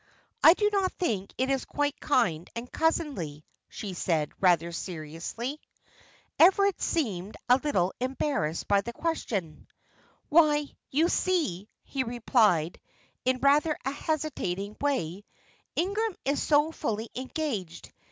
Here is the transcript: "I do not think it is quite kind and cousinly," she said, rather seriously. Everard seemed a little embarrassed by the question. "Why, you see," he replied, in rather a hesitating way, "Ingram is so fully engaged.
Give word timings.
"I 0.43 0.55
do 0.55 0.67
not 0.73 0.91
think 0.93 1.31
it 1.37 1.51
is 1.51 1.63
quite 1.63 1.99
kind 1.99 2.49
and 2.55 2.71
cousinly," 2.71 3.45
she 3.69 3.93
said, 3.93 4.31
rather 4.41 4.71
seriously. 4.71 5.59
Everard 6.39 6.81
seemed 6.81 7.37
a 7.47 7.57
little 7.63 7.93
embarrassed 7.99 8.67
by 8.67 8.81
the 8.81 8.93
question. 8.93 9.67
"Why, 10.27 10.75
you 10.89 11.07
see," 11.07 11.69
he 11.83 12.01
replied, 12.03 12.79
in 13.25 13.37
rather 13.43 13.77
a 13.85 13.91
hesitating 13.91 14.75
way, 14.81 15.23
"Ingram 15.75 16.15
is 16.25 16.41
so 16.41 16.71
fully 16.71 17.11
engaged. 17.13 17.91